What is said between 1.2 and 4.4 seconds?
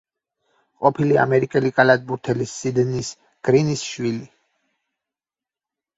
ამერიკელი კალათბურთელის სიდნის გრინის შვილი.